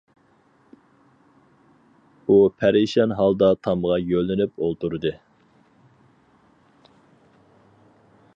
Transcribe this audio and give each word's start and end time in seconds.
ئۇ 2.31 2.37
پەرىشان 2.61 3.13
ھالدا 3.19 3.51
تامغا 3.67 3.99
يۆلىنىپ 4.15 4.57
ئولتۇردى. 4.57 5.15